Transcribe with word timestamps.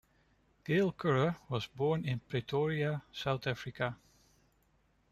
Gail 0.65 0.93
Currer 0.93 1.35
was 1.47 1.67
born 1.67 2.05
in 2.05 2.21
Pretoria, 2.21 3.03
South 3.11 3.45
Africa. 3.45 3.95